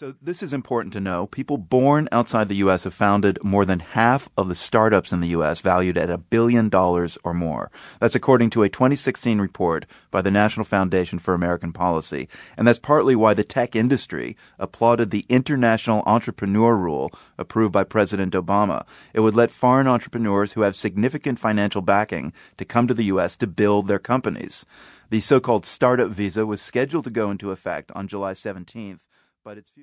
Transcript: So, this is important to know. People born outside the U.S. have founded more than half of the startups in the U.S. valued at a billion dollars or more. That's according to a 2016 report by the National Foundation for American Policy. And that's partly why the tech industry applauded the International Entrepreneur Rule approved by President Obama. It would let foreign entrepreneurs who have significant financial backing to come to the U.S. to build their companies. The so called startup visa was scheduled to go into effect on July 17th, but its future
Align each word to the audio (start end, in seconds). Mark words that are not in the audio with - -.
So, 0.00 0.14
this 0.22 0.42
is 0.42 0.54
important 0.54 0.94
to 0.94 1.00
know. 1.00 1.26
People 1.26 1.58
born 1.58 2.08
outside 2.10 2.48
the 2.48 2.64
U.S. 2.64 2.84
have 2.84 2.94
founded 2.94 3.38
more 3.44 3.66
than 3.66 3.80
half 3.80 4.30
of 4.34 4.48
the 4.48 4.54
startups 4.54 5.12
in 5.12 5.20
the 5.20 5.28
U.S. 5.36 5.60
valued 5.60 5.98
at 5.98 6.08
a 6.08 6.16
billion 6.16 6.70
dollars 6.70 7.18
or 7.22 7.34
more. 7.34 7.70
That's 8.00 8.14
according 8.14 8.48
to 8.50 8.62
a 8.62 8.70
2016 8.70 9.38
report 9.38 9.84
by 10.10 10.22
the 10.22 10.30
National 10.30 10.64
Foundation 10.64 11.18
for 11.18 11.34
American 11.34 11.74
Policy. 11.74 12.30
And 12.56 12.66
that's 12.66 12.78
partly 12.78 13.14
why 13.14 13.34
the 13.34 13.44
tech 13.44 13.76
industry 13.76 14.38
applauded 14.58 15.10
the 15.10 15.26
International 15.28 16.02
Entrepreneur 16.06 16.74
Rule 16.74 17.12
approved 17.36 17.74
by 17.74 17.84
President 17.84 18.32
Obama. 18.32 18.86
It 19.12 19.20
would 19.20 19.34
let 19.34 19.50
foreign 19.50 19.86
entrepreneurs 19.86 20.54
who 20.54 20.62
have 20.62 20.74
significant 20.74 21.38
financial 21.38 21.82
backing 21.82 22.32
to 22.56 22.64
come 22.64 22.88
to 22.88 22.94
the 22.94 23.04
U.S. 23.12 23.36
to 23.36 23.46
build 23.46 23.86
their 23.86 23.98
companies. 23.98 24.64
The 25.10 25.20
so 25.20 25.40
called 25.40 25.66
startup 25.66 26.10
visa 26.10 26.46
was 26.46 26.62
scheduled 26.62 27.04
to 27.04 27.10
go 27.10 27.30
into 27.30 27.50
effect 27.50 27.92
on 27.94 28.08
July 28.08 28.32
17th, 28.32 29.00
but 29.42 29.58
its 29.58 29.70
future 29.70 29.78